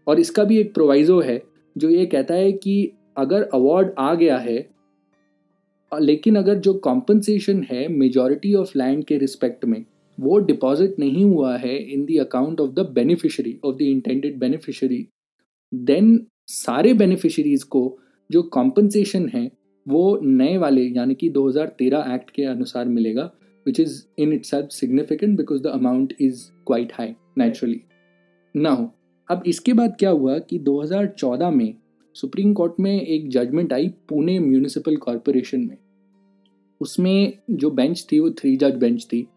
और 0.08 0.20
इसका 0.20 0.44
भी 0.44 0.58
एक 0.60 0.74
प्रोवाइज़ो 0.74 1.20
है, 1.22 1.42
जो 1.76 1.90
ये 1.90 2.06
कहता 2.06 2.34
है 2.34 2.52
कि 2.54 2.92
अगर 3.18 3.50
अवार्ड 3.54 3.92
आ 4.00 4.14
गया 4.16 4.38
है 4.38 4.58
लेकिन 5.92 6.36
अगर 6.36 6.56
जो 6.60 6.74
कॉम्पनसेशन 6.84 7.62
है 7.70 7.88
मेजॉरिटी 7.90 8.54
ऑफ़ 8.56 8.72
लैंड 8.78 9.04
के 9.06 9.18
रिस्पेक्ट 9.18 9.66
में, 9.66 9.84
वो 10.18 10.40
डिपॉजिट 10.40 10.96
नहीं 11.00 11.24
हुआ 11.26 11.56
है 11.58 11.78
in 11.94 12.06
the 12.06 12.18
account 12.22 12.62
of 12.62 12.72
the 12.72 12.86
beneficiary 12.94 13.58
of 13.66 13.76
the 13.76 13.82
intended 13.82 14.40
beneficiary 14.40 15.06
then 15.74 16.26
सारे 16.48 16.94
बेनिफिशरीज 16.94 17.64
को 17.64 18.00
जो 18.32 18.42
कॉम्पनसेशन 18.42 19.30
है, 19.30 19.52
वो 19.88 20.20
नए 20.24 20.58
वाले, 20.58 20.82
यानी 20.82 21.16
कि 21.16 21.30
2013 21.30 22.14
एक्ट 22.14 22.30
के 22.30 22.44
अनुसार 22.44 22.88
मिलेगा 22.88 23.32
which 23.66 23.80
is 23.80 24.04
in 24.20 24.34
its 24.34 24.56
significant 24.56 25.38
because 25.38 25.62
the 25.62 25.68
amount 25.68 26.14
is 26.22 26.46
quite 26.68 26.92
high 26.94 27.16
naturally 27.38 27.82
now 28.56 28.88
अब 29.32 29.44
इसके 29.48 29.74
बाद 29.74 29.96
क्या 30.00 30.10
हुआ 30.10 30.38
कि 30.40 30.60
2014 30.60 31.52
में 31.52 31.74
सुप्रीम 32.16 32.54
कोर्ट 32.54 32.74
में 32.80 33.02
एक 33.02 33.30
जजमेंट 33.30 33.74
आई 33.74 33.88
पुणे 33.88 34.40
म्यूनिसिपल 34.40 34.96
कॉरपोरेशन 34.96 35.62
में। 35.62 35.78
उसमें 36.82 37.34
जो 37.52 37.72
बेंच 37.72 38.08
थी, 38.12 38.20
वो 38.20 38.30
थ्री 38.30 38.56
जज 38.58 38.76
बेंच 38.76 39.06
थी, 39.06 39.28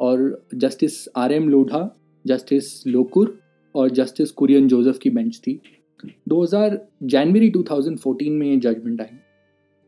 और 0.00 0.46
justice 0.54 1.08
R 1.16 1.32
M 1.32 1.48
Lodha 1.48 1.96
justice 2.26 2.86
Lokur, 2.86 3.40
और 3.74 3.90
जस्टिस 3.90 4.30
कुरियन 4.30 4.68
जोसेफ 4.68 4.98
की 4.98 5.10
बेंच 5.10 5.38
थी। 5.38 5.60
2000 6.04 6.78
जनवरी 7.02 7.50
2014 7.50 8.30
में 8.30 8.46
ये 8.46 8.56
जजमेंट 8.56 9.00
आई। 9.00 9.18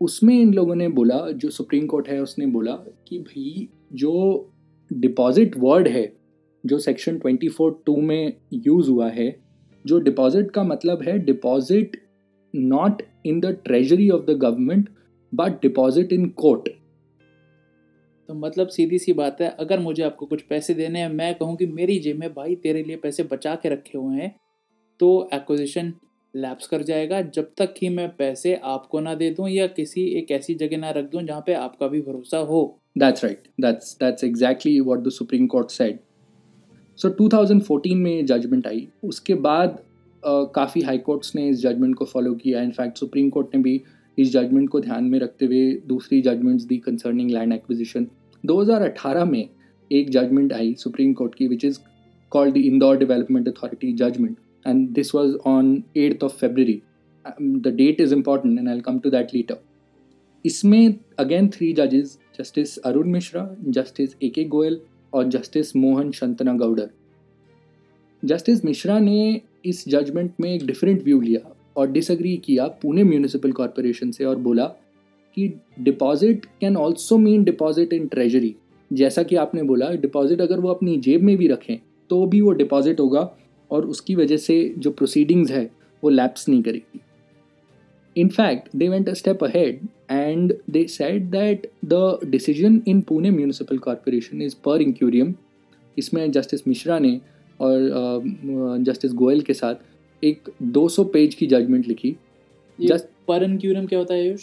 उसमें 0.00 0.40
इन 0.40 0.54
लोगों 0.54 0.74
ने 0.74 0.88
बोला, 0.88 1.30
जो 1.30 1.50
सुप्रीम 1.50 1.86
कोर्ट 1.86 2.08
है, 2.08 2.22
उसने 2.22 2.46
बोला 2.46 2.72
कि 3.08 3.18
भाई, 3.18 3.68
जो 3.92 4.52
डिपॉजिट 4.92 5.56
वर्ड 5.56 5.88
है, 5.88 6.12
जो 6.66 6.78
सेक्शन 6.78 7.18
24 7.18 7.70
टू 7.86 7.96
में 7.96 8.32
यूज़ 8.52 8.90
हुआ 8.90 9.08
है, 9.08 9.40
जो 9.86 9.98
डिपॉजिट 9.98 10.50
का 10.50 10.64
मतलब 10.64 11.02
है 11.02 11.18
deposit 11.18 11.96
not 12.56 13.02
in 13.26 13.40
the 13.40 13.46
treasury 13.46 14.10
of 14.10 14.22
the 14.22 14.30
government 14.30 14.88
but 15.34 15.52
deposit 15.52 16.12
in 16.12 16.28
court 16.28 16.68
तो 18.28 18.34
मतलब 18.34 18.68
सीधी 18.68 18.98
सी 18.98 19.12
बात 19.12 19.40
है, 19.40 19.48
अगर 19.48 19.80
मुझे 19.80 20.02
आपको 20.02 20.26
कुछ 20.26 20.42
पैसे 20.42 20.74
देने 20.74 20.98
हैं, 20.98 21.08
मैं 21.08 21.34
कहूँ 21.34 21.56
कि 21.56 21.66
मेरी 21.66 21.98
जेब 21.98 22.18
में 22.18 22.34
भाई, 22.34 22.54
तेरे 22.54 22.82
लिए 22.82 22.96
पैसे 22.96 23.22
बचा 23.22 23.54
के 23.54 23.68
रखे 23.68 23.98
हुए 23.98 24.16
हैं 24.16 24.36
तो 25.00 25.28
एक्विजिशन 25.34 25.92
लैप्स 26.34 26.66
कर 26.66 26.82
जाएगा। 26.82 27.20
जब 27.22 27.50
तक 27.58 27.74
कि 27.74 27.88
मैं 27.88 28.08
पैसे 28.16 28.54
आपको 28.64 29.00
ना 29.00 29.14
दे 29.14 29.30
दूँ 29.30 29.48
या 29.48 29.66
किसी 29.66 30.04
एक 30.18 30.30
ऐसी 30.30 30.54
जगह 30.54 30.78
ना 30.78 30.90
रख 30.90 31.10
दूँ 31.10 31.22
जहाँ 31.22 31.42
पे 31.46 31.54
आपका 31.54 31.88
भी 31.88 32.00
भरोसा 32.00 32.38
हो। 32.38 32.78
That's 32.98 33.24
right 33.24 33.48
that's 33.60 33.96
that's 34.00 34.24
exactly 34.24 34.78
what 34.80 35.00
the 35.00 35.10
Supreme 35.10 35.46
Court 35.46 35.70
said 35.70 35.98
so 36.98 37.08
2014 37.20 37.94
में 37.94 38.26
जजमेंट 38.26 38.66
आई। 38.66 38.86
उसके 39.04 39.34
बाद 39.34 39.78
काफ़ी 40.54 40.80
हाई 40.80 40.98
कोर्ट्स 40.98 41.34
ने 41.34 41.48
इस 41.48 41.60
जजमेंट 41.60 41.94
को 41.94 42.04
फॉलो 42.04 42.34
किया। 42.34 42.62
इनफैक्ट 42.62 42.98
सुप्रीम 42.98 43.30
कोर्ट 43.30 43.54
ने 43.54 43.62
भी 43.62 43.80
इस 44.18 44.32
जजमेंट 44.32 44.68
को 44.68 44.80
ध्यान 44.80 45.04
में 45.04 45.18
रखते 45.18 45.46
हुए 45.46 45.70
दूसरी 45.86 46.20
जजमेंट्स 46.20 46.64
दी 46.64 46.76
कंसर्निंग 46.76 47.30
लैंड 47.30 47.52
एक्विजिशन 47.52 48.06
2018 48.44 49.24
में 49.24 49.48
एक 49.90 50.10
जजमेंट 50.10 50.52
आई 50.52 50.74
सुप्रीम 50.74 51.12
कोर्ट 51.12 51.34
की 51.34 51.48
which 51.48 51.64
is 51.64 51.78
called 52.32 52.54
the 52.54 52.62
Indore 52.68 52.96
Development 52.96 53.48
Authority 53.48 53.90
judgment, 53.94 54.36
and 54.68 54.94
this 54.94 55.12
was 55.12 55.36
on 55.46 55.72
8th 55.96 56.22
of 56.22 56.34
February. 56.34 56.82
Um, 57.24 57.62
the 57.62 57.72
date 57.72 58.00
is 58.00 58.12
important, 58.12 58.58
and 58.58 58.70
I'll 58.70 58.82
come 58.82 59.00
to 59.02 59.16
that 59.16 59.34
later. 59.34 59.58
इसमें 60.44 60.94
again 61.18 61.48
three 61.54 61.72
जजेस 61.72 62.18
justice 62.36 62.76
Arun 62.88 63.08
Mishra 63.10 63.42
justice 63.76 64.14
A 64.22 64.28
K 64.34 64.44
Goel 64.48 64.78
और 65.12 65.28
justice 65.28 65.74
Mohan 65.76 66.10
शंतना 66.18 66.52
Gowdar 66.56 66.90
justice 68.22 68.64
Mishra 68.64 68.98
ने 68.98 69.18
इस 69.66 69.84
judgement 69.88 70.34
में 70.40 70.50
एक 70.52 70.66
different 70.66 71.02
view 71.04 71.20
लिया 71.20 71.40
और 71.76 71.90
disagree 71.92 72.36
किया 72.44 72.66
पुणे 72.82 73.04
म्यूनिसिपल 73.04 73.52
कॉरपोरेशन 73.52 74.10
से 74.10 74.24
और 74.24 74.36
बोला 74.46 74.66
कि 75.36 75.48
deposit 75.88 76.46
can 76.60 76.76
also 76.76 77.18
mean 77.18 77.44
deposit 77.44 77.92
in 77.92 78.06
treasury 78.14 78.54
जैसा 78.90 79.22
कि 79.22 79.36
आपने 79.36 79.62
बोला 79.72 79.90
डिपॉजिट 80.06 80.40
अगर 80.40 80.60
वो 80.60 80.68
अपनी 80.68 80.96
जेब 81.08 81.22
में 81.22 81.36
भी 81.36 81.48
रखें 81.48 81.76
तो 82.10 82.24
भी 82.26 82.40
वो 82.40 82.52
डिपॉजिट 82.62 83.00
होगा 83.00 83.30
और 83.70 83.86
उसकी 83.86 84.14
वजह 84.14 84.36
से 84.36 84.74
जो 84.78 84.90
प्रोसीडिंग्स 84.90 85.50
है 85.50 85.70
वो 86.02 86.10
लैप्स 86.10 86.48
नहीं 86.48 86.62
करेगी। 86.62 87.00
In 88.16 88.28
fact 88.28 88.76
they 88.76 88.88
went 88.88 89.08
a 89.08 89.12
step 89.12 89.44
ahead 89.44 89.80
and 90.10 90.54
they 90.70 90.84
said 90.88 91.30
that 91.30 91.66
the 91.84 92.18
decision 92.24 92.80
in 92.88 93.00
Pune 93.00 93.30
municipal 93.30 93.78
corporation 93.78 94.42
is 94.42 94.54
per 94.64 94.82
incuriam 94.82 95.34
इसमें 95.96 96.30
जस्टिस 96.32 96.66
मिश्रा 96.68 96.98
ने 96.98 97.20
और 97.60 98.80
जस्टिस 98.82 99.12
गोयल 99.14 99.40
के 99.40 99.54
साथ 99.54 100.24
एक 100.24 100.50
200 100.74 101.04
पेज 101.04 101.34
की 101.34 101.46
जजमेंट 101.46 101.86
लिखी। 101.88 102.14
जस्ट 102.78 103.06
पर 103.28 103.42
इंक्यूरियम 103.42 103.86
क्या 103.86 103.98
होता 103.98 104.14
है 104.14 104.20
आयुष? 104.20 104.40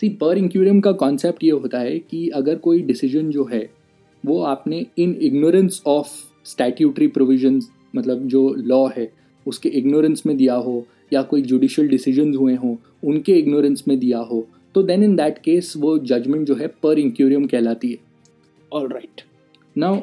सी 0.00 0.08
पर 0.20 0.38
इंक्यूरियम 0.38 0.80
का 0.80 0.92
कॉन्सेप्ट 0.92 1.44
ये 1.44 1.50
होता 1.50 1.78
है 1.78 1.98
कि 2.00 2.28
अगर 2.28 2.56
कोई 2.58 2.82
डिसीज़न 2.82 3.30
जो 3.30 3.44
है 3.52 3.68
वो 4.24 4.40
आपने 4.44 4.84
in 4.98 5.14
ignorance 5.22 5.82
of 5.86 6.08
statutory 6.44 7.06
provisions 7.08 7.68
मतलब 7.96 8.26
जो 8.28 8.48
लॉ 8.56 8.86
है 8.96 9.10
उसके 9.46 9.68
इग्नोरेंस 9.68 10.22
में 10.26 10.36
दिया 10.36 10.54
हो 10.54 10.84
या 11.12 11.22
कोई 11.22 11.42
जुडिशल 11.42 11.88
डिसीज़न 11.88 12.34
हुए 12.34 12.54
हों 12.54 12.76
उनके 13.04 13.32
इग्नोरेंस 13.32 13.84
में 13.88 13.98
दिया 13.98 14.18
हो 14.20 14.46
तो 14.74 14.82
देन 14.82 15.02
इन 15.04 15.16
दैट 15.16 15.38
केस 15.38 15.72
वो 15.76 15.98
जजमेंट 15.98 16.46
जो 16.46 16.54
है 16.54 16.66
पर 16.82 16.98
इंक्यूरियम 16.98 17.46
कहलाती 17.46 17.90
है। 17.90 17.98
ऑल 18.72 18.88
राइट 18.88 19.22
नाउ 19.76 20.00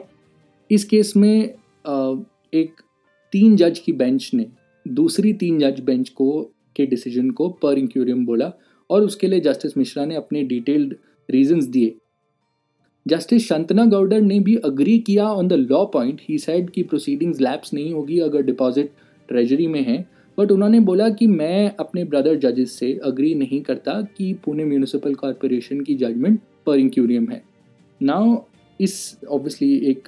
इस 0.72 0.84
केस 0.86 1.16
में 1.16 1.44
एक 2.54 2.82
तीन 3.34 3.56
जज 3.56 3.80
की 3.80 3.92
बेंच 3.94 4.30
ने 4.34 4.46
दूसरी 4.86 5.34
तीन 5.34 5.60
जज 5.60 5.80
बेंच 5.80 6.10
को 6.10 6.30
के 6.76 6.86
डिसीज़न 6.86 7.30
को 7.32 7.50
पर 7.62 7.78
इंक्यूरियम 7.78 8.26
बोला 8.26 8.52
और 8.90 9.04
उसके 9.04 9.28
लिए 9.28 9.40
जस्टिस 9.40 9.78
मिश्रा 9.78 10.06
ने 10.06 10.16
अपने 10.16 10.44
डिटेल्ड 10.44 10.96
रीजंस 11.30 11.66
दिए। 11.66 11.96
जस्टिस 13.08 13.48
शंतना 13.48 13.86
गौडर 13.86 14.22
ने 14.22 14.40
भी 14.40 14.56
अग्री 14.56 15.00
किया 15.00 15.26
on 15.26 15.48
the 15.48 15.54
law 15.54 15.86
point 15.86 16.22
he 16.30 16.38
said 16.38 16.70
कि 16.70 16.84
प्रोसीडिंग्स 16.84 17.42
लैप्स 17.42 17.74
नहीं 17.74 17.94
होगी 17.94 18.20
अगर 18.20 18.42
डिपॉजिट 18.42 18.92
ट्रेजरी 19.28 19.68
में 19.68 19.82
है. 19.82 20.10
बट 20.40 20.52
उन्होंने 20.52 20.80
बोला 20.80 21.10
कि 21.10 21.28
मैं 21.28 21.76
अपने 21.80 22.04
ब्रदर 22.04 22.36
जजेस 22.36 22.72
से 22.72 23.00
अग्री 23.04 23.36
नहीं 23.36 23.62
करता 23.62 24.02
कि 24.02 24.34
पुणे 24.34 24.66
म्यूनिसिपल 24.66 25.14
कॉरपोरेशन 25.14 25.82
की 25.82 25.96
जजमेंट 25.96 26.40
पर 26.66 26.78
इंक्यूरियम 26.78 27.32
है. 27.32 27.44
नाउ 28.02 28.38
इस 28.82 29.18
ऑब्वियसली 29.30 29.76
एक 29.78 30.08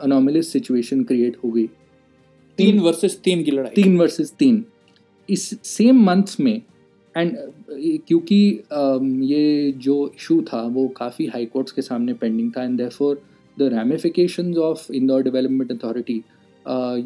अनोमलिस 0.00 0.52
सिचुएशन 0.52 1.04
क्रिएट 1.04 1.36
हो 1.44 1.50
गई. 1.50 1.66
तीन 2.56 2.78
वर्सेस 2.78 3.20
तीन 3.24 3.42
की 3.42 3.50
लड़ाई. 3.50 3.82
तीन 3.82 3.98
वर्सेस 3.98 4.34
तीन. 4.38 4.64
इस 5.30 5.60
सेम 5.62 6.04
मंथ 6.04 6.36
में 6.40 6.62
एंड 7.16 7.36
क्योंकि 8.08 8.40
ये 9.32 9.72
जो 9.78 9.96
इशू 10.14 10.40
था 10.52 10.62
वो 10.74 10.86
काफ़ी 10.96 11.26
हाई 11.26 11.46
कोर्ट्स 11.46 11.72
के 11.72 11.82
सामने 11.82 12.14
पेंडिंग 12.14 12.50
था 12.56 12.64
and 12.64 12.76
therefore 12.78 13.20
the 13.56 13.70
ramifications 13.74 14.56
of 14.64 14.92
Indore 14.92 15.22
development 15.22 15.72
authority 15.72 16.22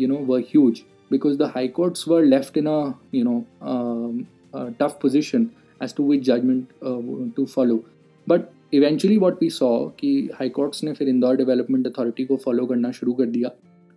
you 0.01 0.09
know 0.09 0.25
were 0.27 0.41
huge 0.49 0.83
because 1.11 1.35
the 1.41 1.47
high 1.49 1.69
courts 1.69 2.05
were 2.11 2.21
left 2.25 2.55
in 2.57 2.69
a 2.69 2.77
you 3.13 3.23
know 3.25 3.35
um, 3.63 4.21
a 4.55 4.63
tough 4.75 4.95
position 5.01 5.43
as 5.81 5.93
to 5.93 6.05
which 6.05 6.23
judgment 6.25 6.71
uh, 6.83 8.39
eventually 8.75 9.17
what 9.19 9.43
we 9.43 9.49
saw 9.51 9.69
कि 9.99 10.11
high 10.35 10.49
courts 10.49 10.83
ने 10.85 10.93
फिर 10.93 11.09
Indore 11.09 11.37
development 11.37 11.87
authority 11.87 12.25
को 12.25 12.37
follow 12.45 12.65
करना 12.67 12.91
शुरू 12.91 13.13
कर 13.13 13.27
दिया 13.27 13.51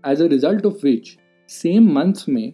as 0.03 0.21
a 0.21 0.25
result 0.27 0.65
of 0.65 0.85
which 0.85 1.15
same 1.49 1.87
month 1.95 2.23
में 2.29 2.53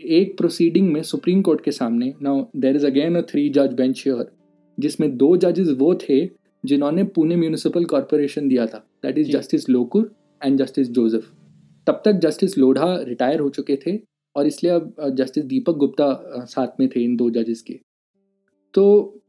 एक 0.00 0.36
प्रोसीडिंग 0.38 0.92
में 0.92 1.02
सुप्रीम 1.02 1.40
कोर्ट 1.42 1.60
के 1.60 1.70
सामने 1.70 2.12
now 2.22 2.44
there 2.56 2.76
is 2.76 2.86
again 2.86 3.16
a 3.16 3.20
three 3.30 3.48
जज 3.48 3.72
बेंच 3.74 4.02
हियर 4.06 4.30
जिसमें 4.78 5.16
दो 5.16 5.36
जजेस 5.36 5.68
वो 5.78 5.94
थे 5.94 6.24
जिन्होंने 6.64 7.04
पुणे 7.04 7.36
म्यूनिसिपल 7.36 7.84
कॉरपोरेशन 7.84 8.48
दिया 8.48 8.66
था। 8.66 8.78
That 9.02 9.18
is 9.18 9.30
justice 9.30 9.68
Lokur 9.68 10.10
and 10.40 10.58
justice 10.58 10.90
Joseph 10.90 11.30
तब 11.86 12.02
तक 12.04 12.12
जस्टिस 12.12 12.56
लोढ़ा 12.58 12.94
रिटायर 13.02 13.40
हो 13.40 13.48
चुके 13.48 13.76
थे 13.76 13.98
और 14.36 14.46
इसलिए 14.46 14.72
अब 14.72 15.14
जस्टिस 15.18 15.44
दीपक 15.44 15.76
गुप्ता 15.76 16.12
साथ 16.46 16.80
में 16.80 16.88
थे 16.88 17.04
इन 17.04 17.16
दो 17.16 17.30
जजेस 17.30 17.62
के। 17.62 17.78
तो 18.74 19.22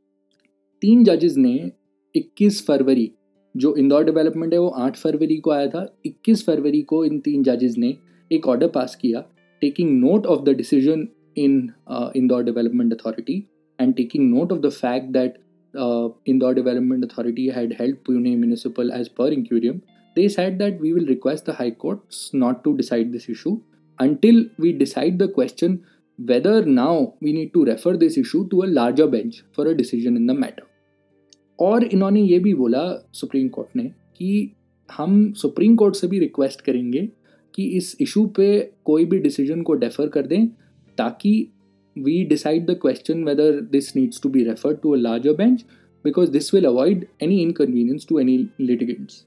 तीन 0.81 1.03
जजेस 1.03 1.35
ने 1.37 1.71
21 2.15 2.65
फरवरी 2.65 3.11
जो 3.55 3.75
इंदौर 3.75 4.03
डेवलपमेंट 4.03 4.53
है 4.53 4.59
वो 4.59 4.69
8 4.77 4.97
फरवरी 4.97 5.37
को 5.37 5.51
आया 5.51 5.67
था। 5.67 5.85
21 6.05 6.43
फरवरी 6.45 6.81
को 6.81 7.03
इन 7.05 7.19
तीन 7.19 7.43
जजेस 7.43 7.75
ने 7.77 7.95
एक 8.31 8.47
ऑर्डर 8.47 8.67
पास 8.67 8.95
किया। 8.95 9.23
taking 9.60 10.00
note 10.00 10.26
of 10.26 10.44
the 10.44 10.54
decision 10.54 11.10
in 11.34 11.74
uh, 11.86 12.10
Indore 12.14 12.42
Development 12.42 12.92
Authority 12.92 13.48
and 13.78 13.96
taking 13.96 14.34
note 14.34 14.52
of 14.52 14.62
the 14.62 14.70
fact 14.70 15.12
that 15.12 15.38
uh, 15.76 16.08
Indore 16.24 16.54
Development 16.54 17.04
Authority 17.04 17.50
had 17.50 17.72
held 17.72 18.02
Pune 18.04 18.36
Municipal 18.38 18.92
as 18.92 19.08
per 19.08 19.30
incurium, 19.30 19.82
they 20.14 20.28
said 20.28 20.58
that 20.58 20.80
we 20.80 20.92
will 20.92 21.06
request 21.06 21.44
the 21.44 21.52
High 21.52 21.72
Courts 21.72 22.30
not 22.32 22.64
to 22.64 22.76
decide 22.76 23.12
this 23.12 23.28
issue 23.28 23.60
until 23.98 24.44
we 24.58 24.72
decide 24.72 25.18
the 25.18 25.28
question 25.28 25.84
whether 26.18 26.64
now 26.64 27.14
we 27.20 27.32
need 27.32 27.52
to 27.52 27.64
refer 27.64 27.96
this 27.96 28.16
issue 28.16 28.48
to 28.48 28.62
a 28.62 28.66
larger 28.66 29.06
bench 29.06 29.42
for 29.52 29.66
a 29.66 29.76
decision 29.76 30.16
in 30.16 30.26
the 30.26 30.34
matter. 30.34 30.64
और 31.60 31.84
इन्होंने 31.84 32.20
ये 32.20 32.38
भी 32.38 32.52
बोला 32.54 32.82
supreme 33.14 33.48
court 33.48 33.76
ने 33.76 33.84
कि 34.16 34.56
हम 34.92 35.32
supreme 35.42 35.76
court 35.76 35.94
से 35.96 36.06
भी 36.06 36.18
रिक्वेस्ट 36.18 36.60
करेंगे 36.60 37.08
कि 37.55 37.63
इस 37.77 37.95
इशू 38.01 38.25
पे 38.37 38.59
कोई 38.85 39.05
भी 39.05 39.19
डिसीज़न 39.19 39.61
को 39.61 39.73
डेफर 39.75 40.07
कर 40.07 40.27
दें, 40.27 40.47
ताकि 40.97 41.47
we 41.95 42.23
decide 42.25 42.65
the 42.65 42.77
question 42.81 43.23
whether 43.23 43.59
this 43.71 43.95
needs 43.95 44.21
to 44.23 44.29
be 44.29 44.43
referred 44.43 44.77
to 44.81 44.91
a 44.91 44.97
larger 44.97 45.33
bench 45.35 45.65
because 46.05 46.31
this 46.31 46.53
will 46.53 46.65
avoid 46.65 47.05
any 47.23 47.41
inconvenience 47.41 48.05
to 48.09 48.19
any 48.19 48.37
litigants 48.61 49.25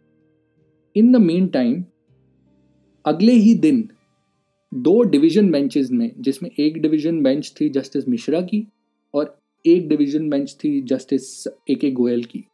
in 0.96 1.12
the 1.12 1.16
mean 1.22 1.46
time 1.48 1.82
अगले 3.04 3.32
ही 3.32 3.54
दिन 3.56 3.88
दो 4.72 5.02
डिवीज़न 5.02 5.50
बेंचेस 5.50 5.90
में, 5.90 6.10
जिसमें 6.18 6.50
एक 6.50 6.80
डिवीज़न 6.82 7.22
बेंच 7.22 7.52
थी 7.60 7.68
justice 7.70 8.08
Mishra 8.08 8.40
की 8.42 8.66
और 9.14 9.36
एक 9.64 9.88
डिवीज़न 9.88 10.28
बेंच 10.30 10.56
थी 10.64 10.80
जस्टिस 10.82 11.46
ए 11.70 11.74
के 11.74 11.90
गोयल 11.90 12.24
की। 12.24 12.44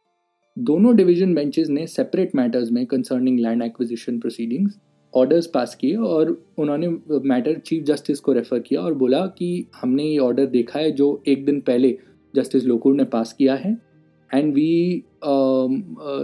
दोनों 0.57 0.95
डिवीज़न 0.95 1.33
बेंचेस 1.33 1.69
ने 1.69 1.85
सेपरेट 1.87 2.35
मैटर्स 2.35 2.71
में 2.71 2.85
concerning 2.85 3.39
land 3.39 3.63
acquisition 3.63 4.19
proceedings 4.19 4.77
orders 5.13 5.47
pass 5.47 5.75
किए 5.75 5.95
और 5.95 6.29
उन्होंने 6.57 6.87
मैटर 7.29 7.57
चीफ 7.59 7.83
जस्टिस 7.83 8.19
को 8.19 8.33
रेफ़र 8.33 8.59
किया 8.59 8.81
और 8.81 8.93
बोला 8.93 9.25
कि 9.37 9.65
हमने 9.75 10.03
ये 10.03 10.17
ऑर्डर 10.19 10.45
देखा 10.47 10.79
है 10.79 10.91
जो 10.91 11.21
एक 11.27 11.45
दिन 11.45 11.59
पहले 11.61 11.97
जस्टिस 12.33 12.65
लोकुर 12.65 12.95
ने 12.95 13.03
पास 13.05 13.33
किया 13.33 13.55
है 13.55 13.77
and 14.29 14.53
we 14.53 15.03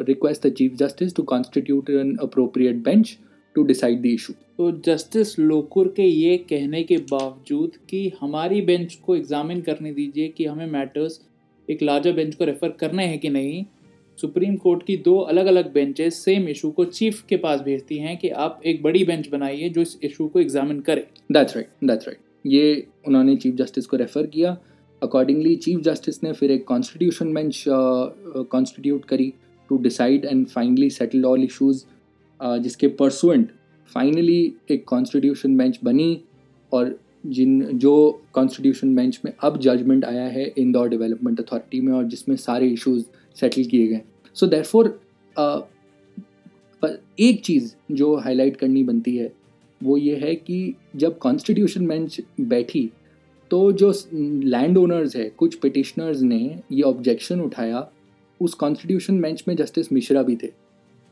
request 0.08 0.48
the 0.48 0.52
chief 0.54 0.76
justice 0.76 1.16
to 1.16 1.24
constitute 1.24 1.90
an 1.90 2.16
appropriate 2.22 2.84
bench 2.84 3.18
to 3.56 3.64
decide 3.64 4.02
the 4.02 4.06
issue 4.06 4.34
तो 4.58 4.72
जस्टिस 4.86 5.38
लोकुर 5.40 5.88
के 5.88 6.04
ये 6.04 6.38
कहने 6.50 6.84
के 6.84 6.98
बावजूद 7.12 7.72
कि 7.90 8.12
हमारी 8.22 8.62
बेंच 8.62 8.96
को 9.06 9.16
एग्जामिन 9.16 9.62
करने 9.62 9.92
दीजिए 9.94 10.28
कि 10.28 10.46
हमें 10.46 10.66
मैटर्स 10.68 11.20
एक 11.68 11.82
लार्जर 11.84 12.14
बेंच 12.14 12.36
को 12.36 12.46
रेफ़र 12.46 12.70
करने 12.80 13.06
हैं 13.06 13.20
कि 13.20 13.30
नहीं 13.30 13.64
सुप्रीम 14.18 14.56
कोर्ट 14.56 14.84
की 14.84 14.96
दो 15.06 15.18
अलग 15.32 15.46
अलग 15.46 15.72
बेंचेस 15.74 16.24
सेम 16.26 16.48
इशू 16.50 16.70
को 16.72 16.86
चीफ 16.86 17.22
के 17.30 17.38
पास 17.38 17.60
भेजती 17.62 17.98
हैं 17.98 18.18
कि 18.18 18.30
आप 18.46 18.62
एक 18.66 18.82
बड़ी 18.84 19.04
बेंच 19.06 19.28
बनाइए 19.30 19.70
जो 19.70 19.82
इस 19.82 19.98
इशू 20.04 20.28
को 20.28 20.40
एग्जामिन 20.40 20.80
करे। 20.80 21.06
दैट्स 21.32 21.56
राइट 21.56 21.68
दैट्स 21.84 22.08
राइट 22.08 22.20
ये 22.46 22.88
उन्होंने 23.08 23.36
चीफ 23.36 23.56
जस्टिस 23.56 23.86
को 23.86 23.98
रेफ़र 23.98 24.26
किया। 24.28 24.58
अकॉर्डिंगली 25.02 25.56
चीफ 25.56 25.80
जस्टिस 25.80 26.24
ने 26.24 26.32
फिर 26.34 26.52
एक 26.52 26.66
कॉन्स्टिट्यूशन 26.68 27.34
बेंच 27.34 27.64
कॉन्स्टिट्यूट 27.68 29.06
करी 29.06 29.34
to 29.70 29.78
decide 29.78 30.26
and 30.26 30.46
finally 30.48 30.90
settle 30.90 31.26
all 31.26 31.44
issues 31.44 31.84
जिसके 32.42 32.88
परसुएंट 33.02 33.52
फाइनली 33.92 34.54
एक 34.72 34.84
कॉन्स्टिट्यूशन 34.88 35.58
बेंच 35.58 35.80
बनी 35.84 36.20
और 36.72 36.98
जिन, 37.26 37.78
जो 37.78 38.22
कॉन्स्टिट्यूशन 38.34 38.96
बेंच 38.96 39.20
में 39.26 39.32
अब 39.44 39.60
जजमेंट 39.60 40.06
आया 40.06 40.26
है 40.26 40.52
इंदौर 40.58 40.90
डेवलपमेंट 40.90 41.40
अथॉरिटी 41.40 41.82
में 41.82 41.94
और 41.94 42.04
जिसमें 42.06 42.36
सारे 42.36 42.68
इश्यूज़ 42.70 43.06
सेटल 43.38 43.64
किए 43.64 43.88
गए। 43.88 44.02
सो 44.36 44.48
देर 44.48 44.64
फोर 44.64 45.00
एक 47.20 47.42
चीज़ 47.44 47.74
जो 47.92 48.16
हाईलाइट 48.16 48.58
करनी 48.58 48.84
बनती 48.84 49.16
है, 49.16 49.32
वो 49.82 49.98
ये 49.98 50.16
है 50.18 50.36
कि 50.36 50.74
जब 50.96 51.18
कॉन्स्टिट्यूशन 51.20 51.88
बेंच 51.88 52.22
बैठी 52.42 52.90
तो 53.52 53.72
जो 53.72 53.92
लैंड 54.14 54.78
ओनर्स 54.78 55.16
है, 55.16 55.30
कुछ 55.30 55.56
पिटिशनर्स 55.56 56.22
ने 56.22 56.40
ये 56.72 56.82
ऑब्जेक्शन 56.84 57.42
उठाया, 57.42 57.88
उस 58.40 58.54
कॉन्स्टिट्यूशन 58.54 59.22
बेंच 59.22 59.44
में 59.48 59.56
जस्टिस 59.56 59.92
मिश्रा 59.94 60.24
भी 60.24 60.36
थे। 60.36 60.48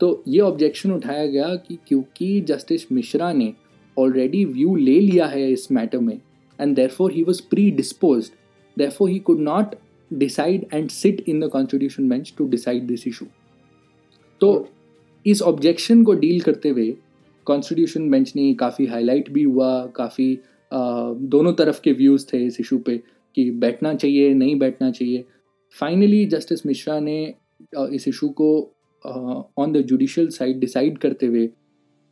तो 0.00 0.22
ये 0.28 0.40
ऑब्जेक्शन 0.40 0.92
उठाया 0.92 1.26
गया 1.26 1.54
कि 1.58 1.78
क्योंकि 1.88 2.40
जस्टिस 2.40 2.90
मिश्रा 2.92 3.32
ने 3.32 3.52
ऑलरेडी 3.96 4.44
व्यू 4.44 4.74
ले 4.76 4.98
लिया 5.00 5.26
है 5.26 5.50
इस 5.52 5.70
मैटर 5.72 5.98
में 5.98 6.18
and 6.58 6.74
therefore 6.88 7.12
he 7.12 7.22
was 7.22 7.42
predisposed 7.70 8.30
therefore 8.90 9.10
he 9.10 9.18
could 9.18 9.40
not 9.40 9.74
decide 10.10 10.66
and 10.72 10.88
sit 10.90 11.24
in 11.28 11.40
the 11.40 11.48
constitution 11.48 12.08
bench 12.08 12.32
to 12.38 12.48
decide 12.48 12.86
this 12.86 13.06
issue 13.08 13.26
तो 14.40 14.68
इस 15.26 15.42
ऑब्जेक्शन 15.42 16.02
को 16.04 16.12
डील 16.14 16.40
करते 16.40 16.68
हुए 16.68 16.94
कॉन्स्टिट्यूशन 17.46 18.10
बेंच 18.10 18.32
ने 18.36 18.52
काफ़ी 18.54 18.86
हाईलाइट 18.86 19.30
भी 19.32 19.42
हुआ, 19.42 19.86
काफ़ी 19.86 20.38
दोनों 20.72 21.52
तरफ़ 21.52 21.80
के 21.80 21.92
व्यूज़ 21.92 22.26
थे 22.32 22.44
इस 22.46 22.60
इशू 22.60 22.78
पे 22.78 22.96
कि 23.36 23.50
बैठना 23.50 23.94
चाहिए, 23.94 24.32
नहीं 24.34 24.56
बैठना 24.58 24.90
चाहिए। 24.90 25.24
फाइनली 25.74 26.24
जस्टिस 26.26 26.66
मिश्रा 26.66 26.98
ने 27.00 27.34
इस 27.92 28.08
इशू 28.08 28.28
को 28.40 28.50
on 29.58 29.72
the 29.72 29.82
judicial 29.82 30.28
side 30.28 30.58
decide 30.60 30.98
करते 30.98 31.26
हुए 31.26 31.48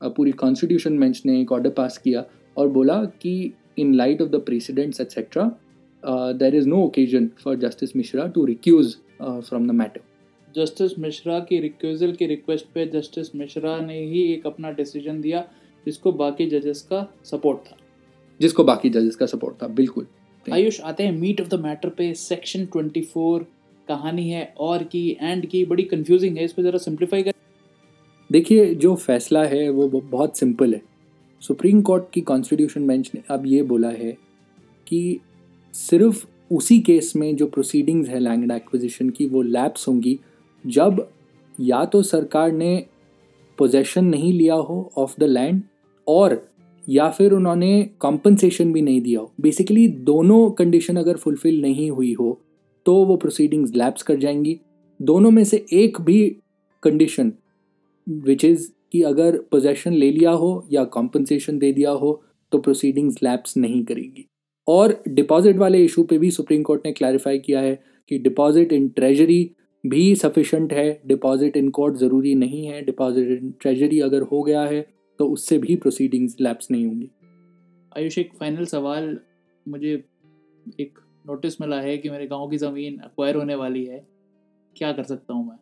पूरी 0.00 0.32
कॉन्स्टिट्यूशन 0.32 0.98
बेंच 0.98 1.22
ने 1.26 1.40
एक 1.40 1.52
ऑर्डर 1.52 1.70
पास 1.70 1.98
किया 1.98 2.24
और 2.56 2.68
बोला 2.68 3.04
कि 3.22 3.52
in 3.78 3.94
light 3.94 4.22
of 4.22 4.28
the 4.30 4.40
precedents 4.46 5.00
etcetera 5.00 5.50
there 6.38 6.54
is 6.54 6.68
no 6.68 6.82
occasion 6.84 7.30
for 7.44 7.56
justice 7.56 7.96
Mishra 7.96 8.26
to 8.26 8.44
recuse 8.44 8.94
from 9.22 9.68
the 9.68 9.70
matter 9.70 10.00
justice 10.54 10.98
Mishra 10.98 11.38
की 11.40 11.58
रिक्यूजल 11.60 12.12
की 12.12 12.26
रिक्वेस्ट 12.26 12.66
पे 12.74 12.86
जस्टिस 12.86 13.34
मिश्रा 13.36 13.78
ने 13.80 13.98
ही 14.00 14.22
एक 14.32 14.46
अपना 14.46 14.70
डिसीज़न 14.72 15.20
दिया 15.20 15.44
जिसको 15.86 16.12
बाकी 16.12 16.46
जजेस 16.46 16.82
का 16.82 17.06
सपोर्ट 17.24 17.58
था। 17.60 17.76
जिसको 18.40 18.64
बाकी 18.64 18.90
जजेस 18.90 19.16
का 19.16 19.26
सपोर्ट 19.26 19.62
था 19.62 19.66
बिल्कुल। 19.74 20.06
आयुष 20.46 20.80
आते 20.80 21.02
हैं 21.02 21.12
मीट 21.12 21.40
ऑफ़ 21.40 21.48
द 21.48 21.60
मैटर 21.60 21.88
पे 21.88 22.12
सेक्शन 22.14 22.66
24 22.66 23.44
कहानी 23.88 24.28
है 24.28 24.44
और 24.58 24.82
की 24.84 25.08
एंड 25.20 25.46
की 25.46 25.64
बड़ी 25.64 25.82
कंफ्यूजिंग 25.84 26.36
है 26.38 26.44
इसको 26.44 26.62
ज़रा 26.62 26.78
सिंप्लीफाई 26.78 27.22
कर। 27.22 27.32
देखिए 28.30 28.74
जो 28.74 28.94
फैसला 28.96 29.44
है 29.44 29.68
वो 29.70 29.88
बहुत 29.88 30.36
सिंपल 30.38 30.74
है। 30.74 30.82
सुप्रीम 31.42 31.80
कोर्ट 31.82 32.04
की 32.12 32.20
कॉन्स्टिट्यूशन 32.22 32.86
बेंच 32.86 33.10
ने 33.14 33.22
अब 33.30 33.46
ये 33.46 33.62
बोला 33.62 33.88
है 33.90 34.16
कि 34.86 35.20
सिर्फ़ 35.74 36.24
उसी 36.50 36.78
केस 36.80 37.12
में 37.16 37.34
जो 37.36 37.46
प्रोसीडिंग्स 37.46 38.08
है 38.08 38.18
लैंड 38.20 38.50
एक्विजिशन 38.52 39.10
की, 39.10 39.26
वो 39.26 39.42
लैप्स 39.42 39.86
होंगी 39.88 40.18
जब 40.64 41.06
या 41.58 41.84
तो 41.84 42.02
सरकार 42.02 42.52
ने 42.52 42.86
पोजेशन 43.58 44.04
नहीं 44.04 44.32
लिया 44.32 44.54
हो 44.54 44.92
ऑफ़ 44.98 45.14
द 45.20 45.24
लैंड 45.24 45.62
और 46.06 46.46
या 46.88 47.08
फिर 47.08 47.32
उन्होंने 47.32 47.82
कॉम्पनसेशन 48.00 48.72
भी 48.72 48.82
नहीं 48.82 49.00
दिया 49.00 49.20
हो। 49.20 49.32
बेसिकली 49.40 49.86
दोनों 49.88 50.50
कंडीशन 50.50 50.96
अगर 50.96 51.16
फुलफिल 51.16 51.60
नहीं 51.62 51.90
हुई 51.90 52.12
हो 52.12 52.38
तो 52.86 52.94
वो 53.04 53.16
प्रोसीडिंग्स 53.16 53.74
लैप्स 53.74 54.02
कर 54.02 54.16
जाएँगी। 54.16 54.58
दोनों 55.00 55.30
में 55.30 55.44
से 55.44 55.64
एक 55.72 56.00
भी 56.00 56.36
कंडीशन 56.82 57.32
विच 58.06 58.44
इज़ 58.44 58.68
कि 58.92 59.02
अगर 59.02 59.38
पोजेशन 59.50 59.92
ले 59.92 60.10
लिया 60.10 60.30
हो 60.30 60.66
या 60.72 60.84
कॉम्पनसेशन 60.84 61.58
दे 61.58 61.72
दिया 61.72 61.90
हो 61.90 62.20
तो 62.52 62.58
प्रोसीडिंग्स 62.58 63.22
लैप्स 63.22 63.56
नहीं 63.56 63.84
करेगी। 63.84 64.26
और 64.68 65.02
डिपॉजिट 65.08 65.56
वाले 65.56 65.84
इशू 65.84 66.02
पे 66.02 66.18
भी 66.18 66.30
सुप्रीम 66.30 66.62
कोर्ट 66.62 66.86
ने 66.86 66.92
क्लैरिफाई 66.92 67.38
किया 67.38 67.60
है 67.60 67.74
कि 68.10 68.18
डिपॉजिट 68.18 68.72
इन 68.72 68.88
ट्रेजरी 68.88 69.50
भी 69.84 70.14
सफिशेंट 70.14 70.72
है 70.72 71.00
डिपॉजिट 71.06 71.56
इन 71.56 71.68
कोर्ट 71.68 71.96
ज़रूरी 71.96 72.34
नहीं 72.34 72.66
है 72.66 72.80
डिपॉजिट 72.82 73.28
इन 73.30 73.54
ट्रेजरी 73.60 74.00
अगर 74.00 74.22
हो 74.22 74.42
गया 74.42 74.62
है 74.62 74.80
तो 75.20 75.26
उससे 75.28 75.58
भी 75.58 75.76
प्रोसीडिंग्स 75.76 76.36
लैप्स 76.40 76.70
नहीं 76.70 76.86
होंगी। 76.86 77.10
आयुष 77.96 78.18
एक 78.18 78.32
फाइनल 78.34 78.64
सवाल 78.64 79.18
मुझे 79.66 79.92
एक 80.80 80.98
नोटिस 81.26 81.60
मिला 81.60 81.80
है 81.80 81.96
कि 81.98 82.10
मेरे 82.10 82.26
गाँव 82.26 82.48
की 82.48 82.56
ज़मीन 82.56 82.98
अक्वायर 82.98 83.36
होने 83.36 83.54
वाली 83.54 83.84
है। 83.84 84.02
क्या 84.76 84.92
कर 84.92 85.02
सकता 85.02 85.34
हूँ 85.34 85.46
मैं? 85.48 85.56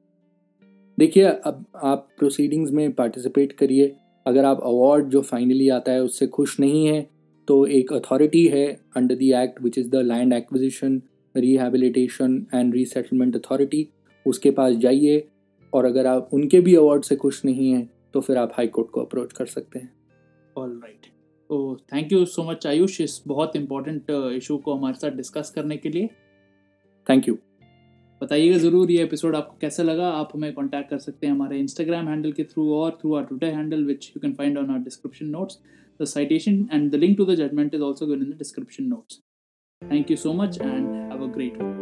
देखिए 0.99 1.25
अब 1.25 1.65
आप 1.83 2.09
प्रोसीडिंग्स 2.19 2.71
में 2.71 2.93
पार्टिसिपेट 2.93 3.53
करिए। 3.53 3.95
अगर 4.27 4.45
आप 4.45 4.61
अवार्ड 4.63 5.09
जो 5.09 5.21
फाइनली 5.23 5.69
आता 5.69 5.93
है 5.93 6.03
उससे 6.03 6.27
खुश 6.27 6.59
नहीं 6.61 6.87
है 6.87 7.07
तो 7.49 7.65
एक 7.67 7.93
अथॉरिटी 7.93 8.47
है 8.49 8.67
under 8.97 9.15
the 9.15 9.23
act 9.43 9.63
which 9.63 9.79
is 9.79 9.89
the 9.91 10.03
land 10.05 10.33
acquisition 10.33 11.01
rehabilitation 11.35 12.47
and 12.55 12.75
resettlement 12.75 13.37
authority 13.37 13.89
उसके 14.27 14.51
पास 14.51 14.75
जाइए 14.77 15.27
और 15.73 15.85
अगर 15.85 16.07
आप 16.07 16.31
उनके 16.33 16.61
भी 16.61 16.75
अवार्ड 16.77 17.05
से 17.05 17.17
खुश 17.17 17.45
नहीं 17.45 17.71
हैं 17.73 17.89
तो 18.15 18.21
फिर 18.21 18.37
आप 18.37 18.53
हाई 18.57 18.67
कोर्ट 18.69 18.91
को 18.91 19.01
अप्रोच 19.01 19.33
कर 19.33 19.47
सकते 19.47 19.79
हैं। 19.79 19.93
ऑल 20.57 20.71
राइट 20.83 21.07
तो 21.51 21.77
thank 21.93 22.13
you 22.13 22.25
so 22.27 22.43
much 22.51 22.67
Ayush 22.67 23.01
इस 23.01 23.23
बहुत 23.27 23.57
इंपॉर्टेंट 23.57 24.11
इशू 24.11 24.57
uh, 24.57 24.63
को 24.63 24.75
हमारे 24.75 24.95
साथ 24.95 25.17
डिस्कस 25.17 25.51
करने 25.55 25.77
के 25.77 25.89
लिए। 25.89 26.07
थैंक 27.07 27.29
यू 27.29 27.35
बताइएगा 28.21 28.59
ज़रूर 28.59 28.91
ये 28.91 29.03
एपिसोड 29.03 29.37
आपको 29.37 29.57
कैसा 29.61 29.83
लगा। 29.83 30.09
आप 30.11 30.29
हमें 30.35 30.53
कांटेक्ट 30.55 30.91
कर 30.91 30.99
सकते 30.99 31.27
हैं 31.27 31.35
हमारे 31.35 31.59
इंस्टाग्राम 31.59 32.09
हैंडल 32.09 32.33
के 32.33 32.45
थ्रू 32.45 32.73
और 32.75 32.99
through 33.01 33.15
our 33.15 33.25
Twitter 33.25 33.55
handle 33.55 33.85
which 33.85 34.07
you 34.09 34.21
can 34.21 34.33
find 34.35 34.59
on 34.59 34.71
our 34.71 34.79
description 34.81 35.27
notes 35.29 35.59
The 35.99 36.07
citation 36.07 36.69
and 36.71 36.91
the 36.91 36.99
link 36.99 37.17
to 37.19 37.25
the 37.25 37.37
judgment 37.37 37.75
is 37.75 37.81
also 37.81 38.07
given 38.07 38.23
in 38.23 38.31
the 38.31 38.37
description 38.37 38.89
notes. 38.89 39.21
Thank 39.89 40.11
you 40.11 40.17
so 40.17 40.33
much 40.33 40.59
and 40.59 41.13
have 41.13 41.23
a 41.23 41.29
great 41.29 41.57
one. 41.57 41.82